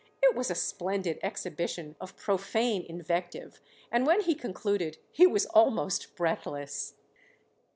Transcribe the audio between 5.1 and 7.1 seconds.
he was almost breathless.